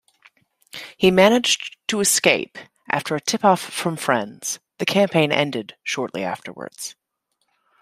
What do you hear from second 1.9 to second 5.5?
escape after a tip-off from friends; the campaign